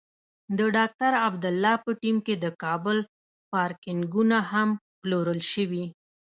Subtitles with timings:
[0.57, 2.97] د ډاکټر عبدالله په ټیم کې د کابل
[3.51, 4.69] پارکېنګونه هم
[5.01, 5.85] پلورل شوي.